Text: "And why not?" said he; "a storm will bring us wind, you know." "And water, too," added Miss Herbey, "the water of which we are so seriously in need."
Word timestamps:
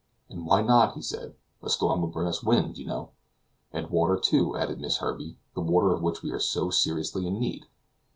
"And 0.29 0.47
why 0.47 0.63
not?" 0.63 1.03
said 1.03 1.35
he; 1.61 1.65
"a 1.67 1.69
storm 1.69 2.01
will 2.01 2.07
bring 2.07 2.27
us 2.27 2.41
wind, 2.41 2.75
you 2.79 2.87
know." 2.87 3.11
"And 3.71 3.91
water, 3.91 4.17
too," 4.17 4.57
added 4.57 4.81
Miss 4.81 4.97
Herbey, 4.97 5.37
"the 5.53 5.61
water 5.61 5.93
of 5.93 6.01
which 6.01 6.23
we 6.23 6.31
are 6.31 6.39
so 6.39 6.71
seriously 6.71 7.27
in 7.27 7.39
need." 7.39 7.67